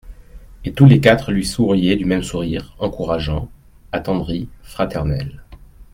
Et 0.65 0.73
tous 0.73 0.87
les 0.87 0.99
quatre 0.99 1.31
lui 1.31 1.45
souriaient 1.45 1.95
du 1.95 2.05
même 2.05 2.23
sourire 2.23 2.75
encourageant, 2.79 3.51
attendri, 3.91 4.49
fraternel. 4.63 5.43